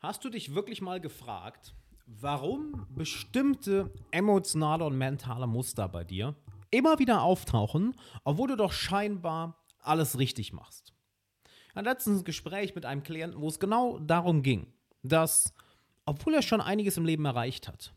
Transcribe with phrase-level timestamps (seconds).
[0.00, 1.74] Hast du dich wirklich mal gefragt,
[2.06, 6.36] warum bestimmte emotionale und mentale Muster bei dir
[6.70, 10.94] immer wieder auftauchen, obwohl du doch scheinbar alles richtig machst?
[11.74, 11.84] Ein
[12.22, 14.72] Gespräch mit einem Klienten, wo es genau darum ging,
[15.02, 15.52] dass,
[16.04, 17.92] obwohl er schon einiges im Leben erreicht hat,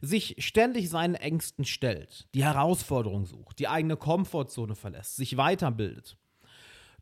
[0.00, 6.16] sich ständig seinen Ängsten stellt, die Herausforderung sucht, die eigene Komfortzone verlässt, sich weiterbildet,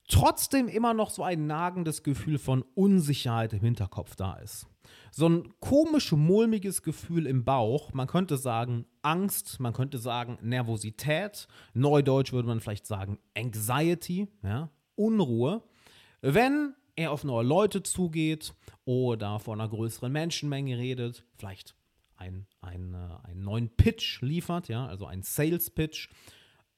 [0.08, 4.66] trotzdem immer noch so ein nagendes Gefühl von Unsicherheit im Hinterkopf da ist.
[5.10, 11.46] So ein komisch mulmiges Gefühl im Bauch, man könnte sagen Angst, man könnte sagen Nervosität,
[11.74, 15.62] neudeutsch würde man vielleicht sagen Anxiety, ja, Unruhe,
[16.20, 21.74] wenn er auf neue Leute zugeht oder vor einer größeren Menschenmenge redet, vielleicht
[22.16, 26.08] ein, ein, äh, einen neuen Pitch liefert, ja, also ein Sales Pitch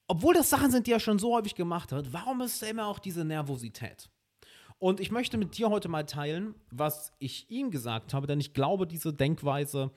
[0.07, 2.87] obwohl das Sachen sind, die er schon so häufig gemacht hat, warum ist da immer
[2.87, 4.11] auch diese Nervosität?
[4.79, 8.53] Und ich möchte mit dir heute mal teilen, was ich ihm gesagt habe, denn ich
[8.53, 9.93] glaube, diese Denkweise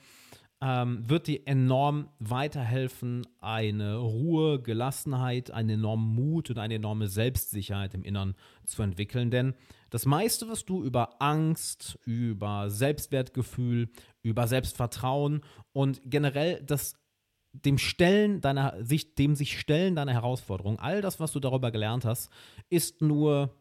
[0.61, 7.93] ähm, wird dir enorm weiterhelfen, eine Ruhe, Gelassenheit, einen enormen Mut und eine enorme Selbstsicherheit
[7.93, 9.29] im Innern zu entwickeln.
[9.29, 9.55] Denn
[9.89, 13.89] das meiste, was du über Angst, über Selbstwertgefühl,
[14.23, 15.41] über Selbstvertrauen
[15.73, 16.95] und generell das
[17.53, 22.05] dem Stellen deiner, sich, dem sich Stellen deiner Herausforderung, all das, was du darüber gelernt
[22.05, 22.29] hast,
[22.69, 23.55] ist nur,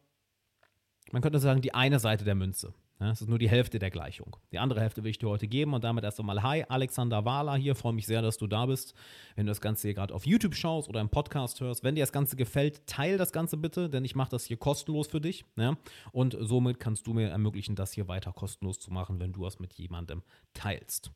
[1.11, 2.73] man könnte sagen, die eine Seite der Münze.
[2.99, 4.37] Es ist nur die Hälfte der Gleichung.
[4.51, 7.55] Die andere Hälfte will ich dir heute geben und damit erst einmal Hi, Alexander Wahler
[7.55, 7.75] hier.
[7.75, 8.95] Freue mich sehr, dass du da bist.
[9.35, 12.01] Wenn du das Ganze hier gerade auf YouTube schaust oder im Podcast hörst, wenn dir
[12.01, 15.45] das Ganze gefällt, teile das Ganze bitte, denn ich mache das hier kostenlos für dich.
[15.57, 15.77] Ja?
[16.11, 19.59] Und somit kannst du mir ermöglichen, das hier weiter kostenlos zu machen, wenn du es
[19.59, 20.23] mit jemandem
[20.55, 21.11] teilst.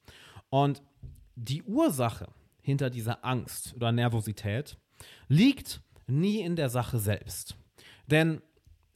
[0.52, 0.84] Und
[1.36, 2.28] die Ursache,
[2.62, 4.78] hinter dieser Angst oder Nervosität
[5.28, 7.56] liegt nie in der Sache selbst.
[8.08, 8.42] Denn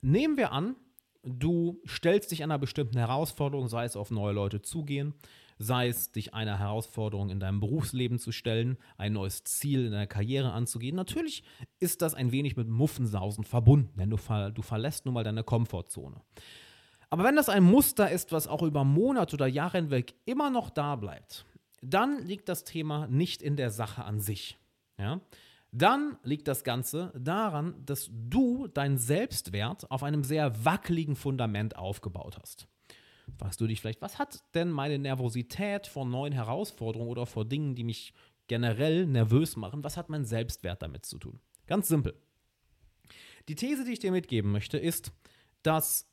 [0.02, 0.76] nehmen wir an,
[1.24, 5.14] du stellst dich einer bestimmten Herausforderung, sei es auf neue Leute zugehen,
[5.58, 10.08] sei es dich einer Herausforderung in deinem Berufsleben zu stellen, ein neues Ziel in deiner
[10.08, 10.96] Karriere anzugehen.
[10.96, 11.44] Natürlich
[11.80, 15.44] ist das ein wenig mit Muffensausen verbunden, denn du, ver du verlässt nun mal deine
[15.44, 16.22] Komfortzone.
[17.10, 20.70] Aber wenn das ein Muster ist, was auch über Monate oder Jahre hinweg immer noch
[20.70, 21.46] da bleibt,
[21.90, 24.58] dann liegt das Thema nicht in der Sache an sich.
[24.98, 25.22] Ja?
[25.72, 32.38] Dann liegt das Ganze daran, dass du deinen Selbstwert auf einem sehr wackeligen Fundament aufgebaut
[32.42, 32.68] hast.
[33.38, 37.76] Fragst du dich vielleicht, was hat denn meine Nervosität vor neuen Herausforderungen oder vor Dingen,
[37.76, 38.14] die mich
[38.48, 41.40] generell nervös machen, was hat mein Selbstwert damit zu tun?
[41.66, 42.14] Ganz simpel.
[43.48, 45.12] Die These, die ich dir mitgeben möchte, ist,
[45.64, 46.08] dass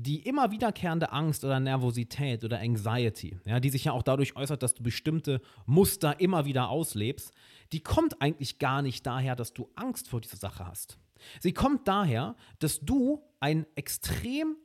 [0.00, 4.62] die immer wiederkehrende Angst oder Nervosität oder Anxiety, ja, die sich ja auch dadurch äußert,
[4.62, 7.32] dass du bestimmte Muster immer wieder auslebst,
[7.72, 10.98] die kommt eigentlich gar nicht daher, dass du Angst vor dieser Sache hast.
[11.40, 14.56] Sie kommt daher, dass du ein extrem,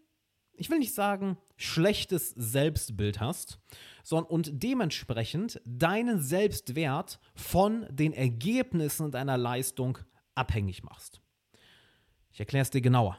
[0.53, 3.59] ich will nicht sagen, schlechtes Selbstbild hast,
[4.03, 9.97] sondern und dementsprechend deinen Selbstwert von den Ergebnissen deiner Leistung
[10.35, 11.21] abhängig machst.
[12.31, 13.17] Ich erkläre es dir genauer.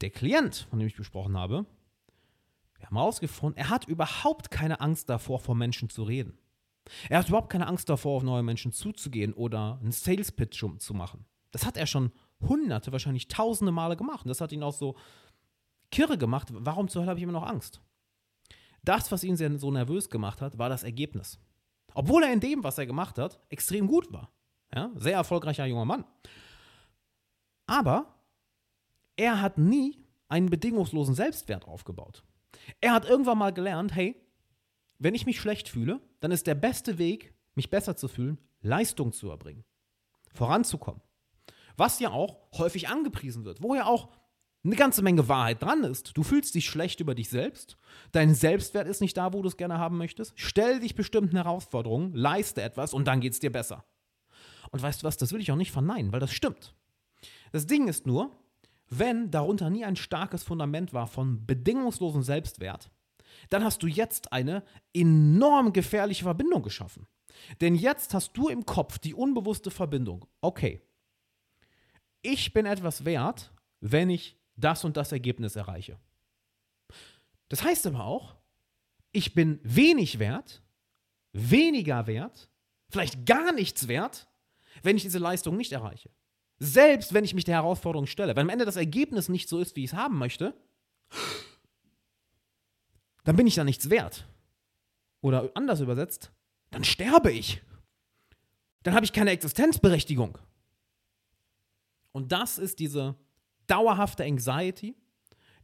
[0.00, 1.66] Der Klient, von dem ich gesprochen habe,
[2.78, 6.38] wir haben herausgefunden, er hat überhaupt keine Angst davor, vor Menschen zu reden.
[7.08, 10.94] Er hat überhaupt keine Angst davor, auf neue Menschen zuzugehen oder einen Sales Pitch zu
[10.94, 11.24] machen.
[11.50, 14.24] Das hat er schon hunderte, wahrscheinlich tausende Male gemacht.
[14.24, 14.96] Und das hat ihn auch so
[15.90, 16.48] kirre gemacht.
[16.52, 17.80] Warum zur Hölle habe ich immer noch Angst?
[18.82, 21.40] Das, was ihn so nervös gemacht hat, war das Ergebnis.
[21.94, 24.30] Obwohl er in dem, was er gemacht hat, extrem gut war.
[24.74, 26.04] Ja, sehr erfolgreicher junger Mann.
[27.66, 28.15] Aber
[29.16, 32.24] er hat nie einen bedingungslosen Selbstwert aufgebaut.
[32.80, 34.16] Er hat irgendwann mal gelernt, hey,
[34.98, 39.12] wenn ich mich schlecht fühle, dann ist der beste Weg, mich besser zu fühlen, Leistung
[39.12, 39.64] zu erbringen,
[40.32, 41.02] voranzukommen.
[41.76, 44.08] Was ja auch häufig angepriesen wird, wo ja auch
[44.64, 46.16] eine ganze Menge Wahrheit dran ist.
[46.16, 47.76] Du fühlst dich schlecht über dich selbst,
[48.12, 50.32] dein Selbstwert ist nicht da, wo du es gerne haben möchtest.
[50.34, 53.84] Stell dich bestimmten Herausforderungen, leiste etwas und dann geht es dir besser.
[54.70, 56.74] Und weißt du was, das will ich auch nicht verneinen, weil das stimmt.
[57.52, 58.32] Das Ding ist nur,
[58.88, 62.90] wenn darunter nie ein starkes Fundament war von bedingungslosem Selbstwert,
[63.50, 64.62] dann hast du jetzt eine
[64.92, 67.06] enorm gefährliche Verbindung geschaffen.
[67.60, 70.26] Denn jetzt hast du im Kopf die unbewusste Verbindung.
[70.40, 70.82] Okay,
[72.22, 75.98] ich bin etwas wert, wenn ich das und das Ergebnis erreiche.
[77.48, 78.36] Das heißt aber auch,
[79.12, 80.62] ich bin wenig wert,
[81.32, 82.48] weniger wert,
[82.88, 84.26] vielleicht gar nichts wert,
[84.82, 86.10] wenn ich diese Leistung nicht erreiche.
[86.58, 88.34] Selbst wenn ich mich der Herausforderung stelle.
[88.34, 90.54] Wenn am Ende das Ergebnis nicht so ist, wie ich es haben möchte,
[93.24, 94.26] dann bin ich da nichts wert.
[95.20, 96.30] Oder anders übersetzt,
[96.70, 97.62] dann sterbe ich.
[98.82, 100.38] Dann habe ich keine Existenzberechtigung.
[102.12, 103.16] Und das ist diese
[103.66, 104.94] dauerhafte Anxiety,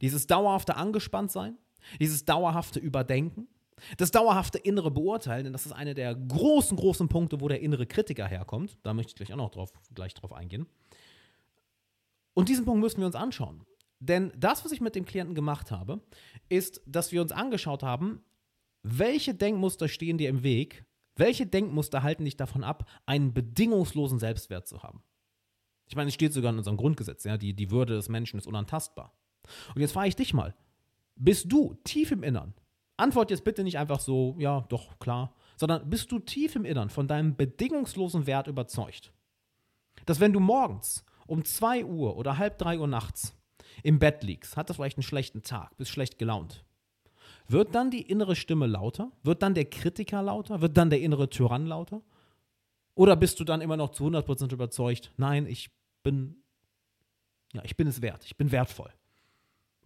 [0.01, 1.57] dieses dauerhafte Angespanntsein,
[1.99, 3.47] dieses dauerhafte Überdenken,
[3.97, 7.85] das dauerhafte innere Beurteilen, denn das ist einer der großen, großen Punkte, wo der innere
[7.85, 8.77] Kritiker herkommt.
[8.83, 10.67] Da möchte ich gleich auch noch drauf, gleich drauf eingehen.
[12.33, 13.65] Und diesen Punkt müssen wir uns anschauen.
[13.99, 16.01] Denn das, was ich mit dem Klienten gemacht habe,
[16.49, 18.21] ist, dass wir uns angeschaut haben,
[18.81, 20.85] welche Denkmuster stehen dir im Weg,
[21.15, 25.03] welche Denkmuster halten dich davon ab, einen bedingungslosen Selbstwert zu haben.
[25.87, 28.47] Ich meine, es steht sogar in unserem Grundgesetz, ja, die, die Würde des Menschen ist
[28.47, 29.13] unantastbar.
[29.75, 30.55] Und jetzt frage ich dich mal,
[31.15, 32.53] bist du tief im Innern
[32.97, 36.89] Antwort jetzt bitte nicht einfach so, ja, doch, klar, sondern bist du tief im Innern
[36.89, 39.11] von deinem bedingungslosen Wert überzeugt?
[40.05, 43.35] Dass wenn du morgens um 2 Uhr oder halb 3 Uhr nachts
[43.81, 46.63] im Bett liegst, hattest vielleicht einen schlechten Tag, bist schlecht gelaunt,
[47.47, 49.11] wird dann die innere Stimme lauter?
[49.23, 50.61] Wird dann der Kritiker lauter?
[50.61, 52.01] Wird dann der innere Tyrann lauter?
[52.95, 55.71] Oder bist du dann immer noch zu 100% überzeugt, nein, ich
[56.03, 56.43] bin,
[57.53, 58.91] ja, ich bin es wert, ich bin wertvoll.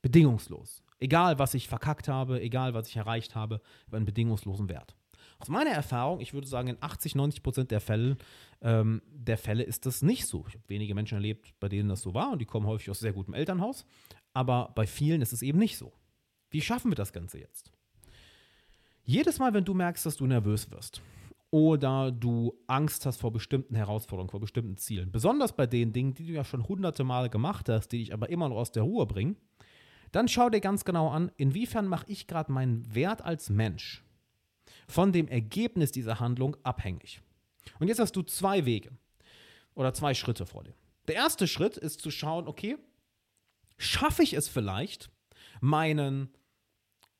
[0.01, 0.83] Bedingungslos.
[0.99, 4.95] Egal, was ich verkackt habe, egal, was ich erreicht habe, über einen bedingungslosen Wert.
[5.39, 8.17] Aus meiner Erfahrung, ich würde sagen, in 80, 90 Prozent der Fälle,
[8.61, 10.45] ähm, der Fälle ist das nicht so.
[10.47, 12.99] Ich habe wenige Menschen erlebt, bei denen das so war und die kommen häufig aus
[12.99, 13.85] sehr gutem Elternhaus.
[14.33, 15.93] Aber bei vielen ist es eben nicht so.
[16.49, 17.71] Wie schaffen wir das Ganze jetzt?
[19.03, 21.01] Jedes Mal, wenn du merkst, dass du nervös wirst
[21.51, 26.25] oder du Angst hast vor bestimmten Herausforderungen, vor bestimmten Zielen, besonders bei den Dingen, die
[26.25, 29.05] du ja schon hunderte Male gemacht hast, die dich aber immer noch aus der Ruhe
[29.05, 29.37] bringen,
[30.11, 34.03] dann schau dir ganz genau an, inwiefern mache ich gerade meinen Wert als Mensch
[34.87, 37.21] von dem Ergebnis dieser Handlung abhängig.
[37.79, 38.91] Und jetzt hast du zwei Wege
[39.75, 40.73] oder zwei Schritte vor dir.
[41.07, 42.77] Der erste Schritt ist zu schauen, okay,
[43.77, 45.09] schaffe ich es vielleicht,
[45.61, 46.29] meinen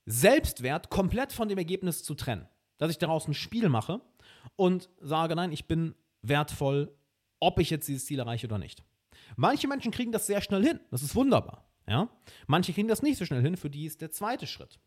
[0.05, 2.47] Selbstwert komplett von dem Ergebnis zu trennen?
[2.77, 4.01] Dass ich daraus ein Spiel mache
[4.55, 6.95] und sage, nein, ich bin wertvoll,
[7.39, 8.83] ob ich jetzt dieses Ziel erreiche oder nicht.
[9.35, 10.79] Manche Menschen kriegen das sehr schnell hin.
[10.91, 11.66] Das ist wunderbar.
[11.87, 12.09] Ja?
[12.47, 14.79] Manche kriegen das nicht so schnell hin, für die ist der zweite Schritt.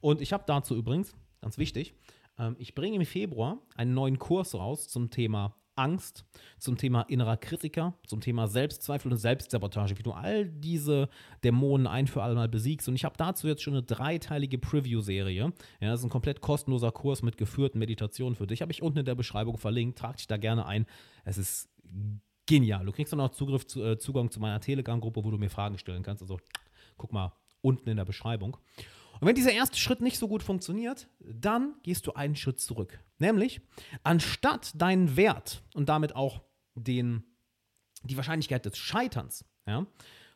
[0.00, 1.94] Und ich habe dazu übrigens, ganz wichtig,
[2.38, 6.24] ähm, ich bringe im Februar einen neuen Kurs raus zum Thema Angst,
[6.58, 11.08] zum Thema innerer Kritiker, zum Thema Selbstzweifel und Selbstsabotage, wie du all diese
[11.42, 12.88] Dämonen ein für alle Mal besiegst.
[12.88, 15.52] Und ich habe dazu jetzt schon eine dreiteilige Preview-Serie.
[15.80, 18.60] Ja, das ist ein komplett kostenloser Kurs mit geführten Meditationen für dich.
[18.60, 19.98] Habe ich unten in der Beschreibung verlinkt.
[19.98, 20.86] Trag dich da gerne ein.
[21.24, 21.70] Es ist
[22.50, 22.84] genial.
[22.84, 25.78] Du kriegst dann auch Zugriff zu, äh, Zugang zu meiner Telegram-Gruppe, wo du mir Fragen
[25.78, 26.20] stellen kannst.
[26.22, 26.40] Also
[26.96, 27.32] guck mal
[27.62, 28.56] unten in der Beschreibung.
[29.20, 32.98] Und wenn dieser erste Schritt nicht so gut funktioniert, dann gehst du einen Schritt zurück.
[33.18, 33.60] Nämlich,
[34.02, 36.40] anstatt deinen Wert und damit auch
[36.74, 37.22] den,
[38.02, 39.86] die Wahrscheinlichkeit des Scheiterns ja,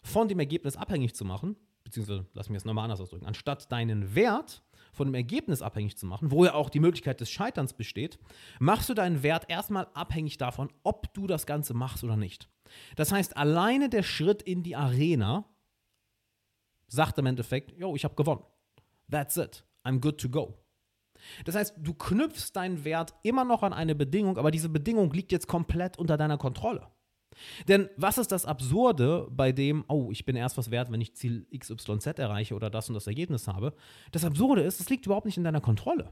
[0.03, 4.15] von dem Ergebnis abhängig zu machen, beziehungsweise lass mich es nochmal anders ausdrücken, anstatt deinen
[4.15, 4.63] Wert
[4.95, 8.19] von dem Ergebnis abhängig zu machen, wo ja auch die Möglichkeit des Scheiterns besteht,
[8.59, 12.49] machst du deinen Wert erstmal abhängig davon, ob du das Ganze machst oder nicht.
[12.97, 15.45] Das heißt, alleine der Schritt in die Arena
[16.89, 18.43] sagt im Endeffekt, yo, ich habe gewonnen.
[19.11, 19.65] That's it.
[19.85, 20.59] I'm good to go.
[21.45, 25.33] Das heißt, du knüpfst deinen Wert immer noch an eine Bedingung, aber diese Bedingung liegt
[25.33, 26.89] jetzt komplett unter deiner Kontrolle.
[27.69, 31.15] Denn was ist das Absurde bei dem, oh, ich bin erst was wert, wenn ich
[31.15, 33.75] Ziel XYZ erreiche oder das und das Ergebnis habe?
[34.13, 36.11] Das Absurde ist, es liegt überhaupt nicht in deiner Kontrolle.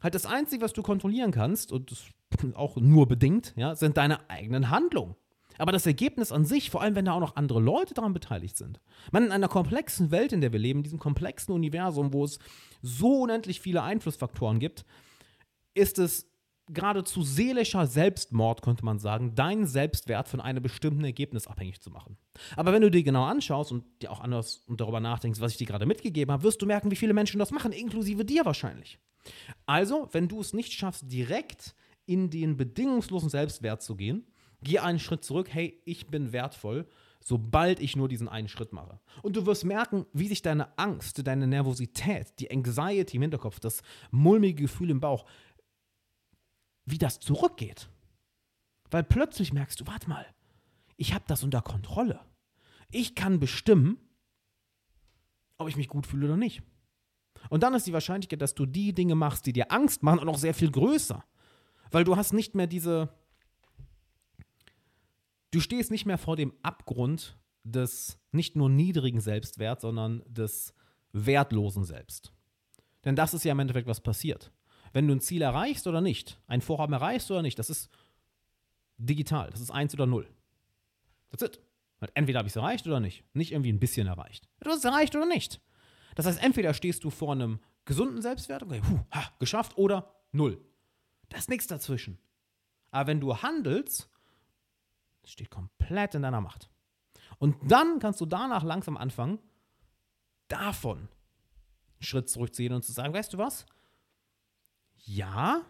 [0.00, 1.92] Halt das Einzige, was du kontrollieren kannst, und
[2.54, 5.16] auch nur bedingt, ja, sind deine eigenen Handlungen.
[5.58, 8.56] Aber das Ergebnis an sich, vor allem wenn da auch noch andere Leute daran beteiligt
[8.56, 8.80] sind.
[9.10, 12.38] Man in einer komplexen Welt, in der wir leben, in diesem komplexen Universum, wo es
[12.80, 14.84] so unendlich viele Einflussfaktoren gibt,
[15.74, 16.27] ist es
[16.70, 22.16] geradezu seelischer Selbstmord, könnte man sagen, deinen Selbstwert von einem bestimmten Ergebnis abhängig zu machen.
[22.56, 25.58] Aber wenn du dir genau anschaust und dir auch anders und darüber nachdenkst, was ich
[25.58, 28.98] dir gerade mitgegeben habe, wirst du merken, wie viele Menschen das machen, inklusive dir wahrscheinlich.
[29.66, 31.74] Also, wenn du es nicht schaffst, direkt
[32.06, 34.26] in den bedingungslosen Selbstwert zu gehen,
[34.62, 36.86] geh einen Schritt zurück, hey, ich bin wertvoll,
[37.20, 39.00] sobald ich nur diesen einen Schritt mache.
[39.22, 43.82] Und du wirst merken, wie sich deine Angst, deine Nervosität, die Anxiety im Hinterkopf, das
[44.10, 45.26] mulmige Gefühl im Bauch,
[46.90, 47.88] wie das zurückgeht.
[48.90, 50.26] Weil plötzlich merkst du, warte mal,
[50.96, 52.20] ich habe das unter Kontrolle.
[52.90, 53.98] Ich kann bestimmen,
[55.58, 56.62] ob ich mich gut fühle oder nicht.
[57.50, 60.24] Und dann ist die Wahrscheinlichkeit, dass du die Dinge machst, die dir Angst machen, auch
[60.24, 61.24] noch sehr viel größer.
[61.90, 63.10] Weil du hast nicht mehr diese.
[65.50, 70.74] Du stehst nicht mehr vor dem Abgrund des nicht nur niedrigen Selbstwerts, sondern des
[71.12, 72.32] wertlosen Selbst.
[73.04, 74.52] Denn das ist ja im Endeffekt, was passiert
[74.92, 77.90] wenn du ein Ziel erreichst oder nicht, ein Vorhaben erreichst oder nicht, das ist
[78.96, 80.28] digital, das ist eins oder null.
[81.30, 81.60] That's it.
[82.14, 83.24] entweder habe ich es erreicht oder nicht.
[83.34, 84.48] Nicht irgendwie ein bisschen erreicht.
[84.60, 85.60] Du hast es erreicht oder nicht.
[86.14, 90.60] Das heißt, entweder stehst du vor einem gesunden Selbstwert, okay, puh, ha, geschafft, oder null.
[91.28, 92.18] Da ist nichts dazwischen.
[92.90, 94.10] Aber wenn du handelst,
[95.24, 96.70] steht komplett in deiner Macht.
[97.38, 99.38] Und dann kannst du danach langsam anfangen,
[100.48, 101.08] davon
[102.00, 103.66] Schritt zurückziehen und zu sagen, weißt du was?
[105.08, 105.62] Ja,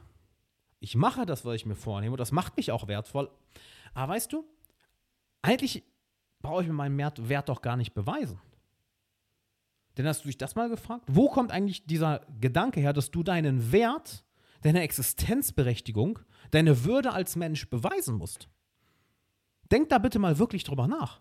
[0.81, 3.31] ich mache das, was ich mir vornehme und das macht mich auch wertvoll.
[3.95, 4.45] Aber weißt du,
[5.43, 5.85] eigentlich
[6.41, 8.41] brauche ich mir meinen Wert doch gar nicht beweisen.
[9.97, 11.05] Denn hast du dich das mal gefragt?
[11.07, 14.25] Wo kommt eigentlich dieser Gedanke her, dass du deinen Wert,
[14.63, 16.19] deine Existenzberechtigung,
[16.51, 18.49] deine Würde als Mensch beweisen musst?
[19.71, 21.21] Denk da bitte mal wirklich drüber nach.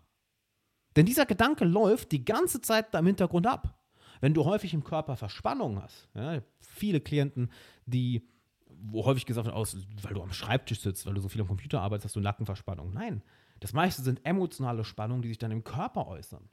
[0.95, 3.76] Denn dieser Gedanke läuft die ganze Zeit im Hintergrund ab.
[4.21, 7.51] Wenn du häufig im Körper Verspannungen hast, ja, viele Klienten,
[7.85, 8.27] die,
[8.69, 11.47] wo häufig gesagt wird, aus, weil du am Schreibtisch sitzt, weil du so viel am
[11.47, 12.93] Computer arbeitest, hast du Nackenverspannung.
[12.93, 13.21] Nein,
[13.59, 16.49] das meiste sind emotionale Spannungen, die sich dann im Körper äußern.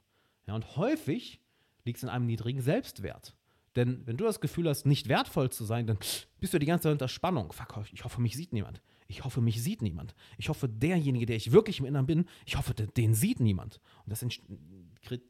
[0.47, 1.41] Ja, und häufig
[1.83, 3.35] liegt es in einem niedrigen Selbstwert.
[3.75, 5.97] Denn wenn du das Gefühl hast, nicht wertvoll zu sein, dann
[6.39, 7.51] bist du die ganze Zeit unter Spannung.
[7.51, 8.81] Fuck, ich hoffe, mich sieht niemand.
[9.07, 10.15] Ich hoffe, mich sieht niemand.
[10.37, 13.79] Ich hoffe, derjenige, der ich wirklich im Inneren bin, ich hoffe, den sieht niemand.
[14.05, 14.25] Und das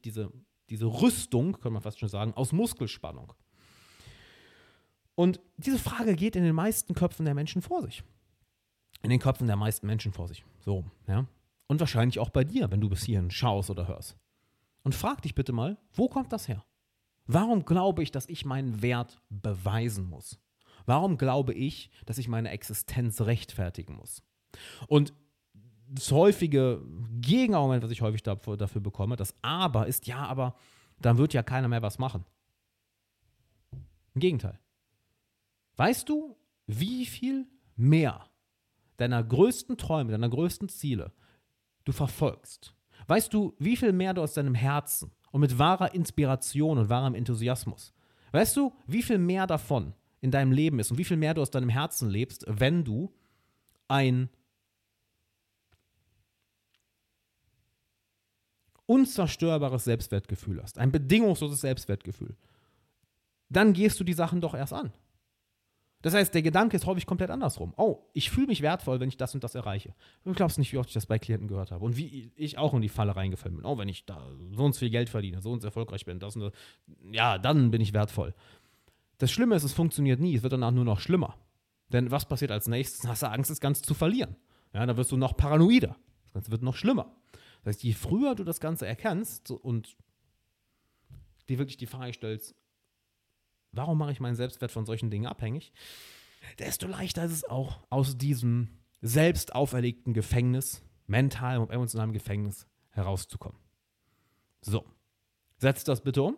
[0.06, 0.32] diese,
[0.70, 3.34] diese Rüstung, kann man fast schon sagen, aus Muskelspannung.
[5.16, 8.04] Und diese Frage geht in den meisten Köpfen der Menschen vor sich.
[9.02, 10.44] In den Köpfen der meisten Menschen vor sich.
[10.60, 11.26] So, ja.
[11.68, 14.18] Und wahrscheinlich auch bei dir, wenn du bis hierhin schaust oder hörst.
[14.84, 16.64] Und frag dich bitte mal, wo kommt das her?
[17.26, 20.40] Warum glaube ich, dass ich meinen Wert beweisen muss?
[20.86, 24.22] Warum glaube ich, dass ich meine Existenz rechtfertigen muss?
[24.88, 25.14] Und
[25.88, 26.82] das häufige
[27.22, 30.56] Gegenargument, was ich häufig dafür, bekomme, das Aber ist, ja, aber
[31.00, 32.26] dann wird ja keiner mehr was machen.
[34.14, 34.60] Im Gegenteil.
[35.78, 36.38] Weißt du,
[36.68, 38.30] wie viel mehr
[38.98, 41.12] deiner größten Träume, deiner größten Ziele
[41.84, 42.74] du verfolgst?
[43.08, 47.14] Weißt du, wie viel mehr du aus deinem Herzen und mit wahrer Inspiration und wahrem
[47.14, 47.94] Enthusiasmus,
[48.32, 51.42] weißt du, wie viel mehr davon in deinem Leben ist und wie viel mehr du
[51.42, 53.14] aus deinem Herzen lebst, wenn du
[53.88, 54.30] ein
[58.86, 62.36] unzerstörbares Selbstwertgefühl hast, ein bedingungsloses Selbstwertgefühl,
[63.50, 64.92] dann gehst du die Sachen doch erst an.
[66.02, 67.74] Das heißt, der Gedanke ist häufig komplett andersrum.
[67.78, 69.96] Oh, ich fühle mich wertvoll, wenn ich das und das erreiche.
[70.24, 71.84] Du glaubst nicht, wie oft ich das bei Klienten gehört habe.
[71.84, 73.66] Und wie ich auch in die Falle reingefallen bin.
[73.66, 76.20] Oh, wenn ich da so und so viel Geld verdiene, so und so erfolgreich bin,
[76.20, 76.52] das und das,
[77.12, 78.36] ja, dann bin ich wertvoll.
[79.18, 80.36] Das Schlimme ist, es funktioniert nie.
[80.36, 81.38] Es wird danach nur noch schlimmer.
[81.90, 83.08] Denn was passiert als nächstes?
[83.08, 84.36] Hast du Angst, das Ganze zu verlieren.
[84.74, 85.96] Ja, dann wirst du noch paranoider.
[86.26, 87.16] Das Ganze wird noch schlimmer.
[87.66, 89.98] Das heißt, je früher du das Ganze erkennst und
[91.50, 92.56] dir wirklich die Frage stellst,
[93.72, 95.74] warum mache ich meinen Selbstwert von solchen Dingen abhängig,
[96.60, 98.70] desto leichter ist es auch, aus diesem
[99.02, 103.58] selbst auferlegten Gefängnis, mental und emotionalem Gefängnis herauszukommen.
[104.62, 104.86] So,
[105.58, 106.38] setz das bitte um.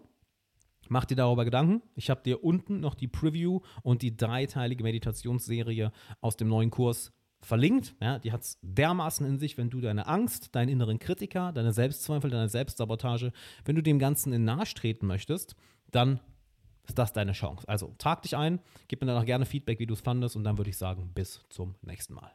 [0.87, 1.83] Mach dir darüber Gedanken.
[1.95, 5.91] Ich habe dir unten noch die Preview und die dreiteilige Meditationsserie
[6.21, 7.95] aus dem neuen Kurs verlinkt.
[8.01, 11.73] Ja, die hat es dermaßen in sich, wenn du deine Angst, deinen inneren Kritiker, deine
[11.73, 13.31] Selbstzweifel, deine Selbstsabotage,
[13.65, 15.55] wenn du dem Ganzen in Nahe treten möchtest,
[15.91, 16.19] dann
[16.87, 17.67] ist das deine Chance.
[17.67, 20.57] Also trag dich ein, gib mir danach gerne Feedback, wie du es fandest und dann
[20.57, 22.31] würde ich sagen, bis zum nächsten Mal.